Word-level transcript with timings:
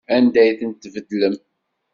Anda 0.15 0.39
ay 0.41 0.51
tent-tbeddlem? 0.59 1.35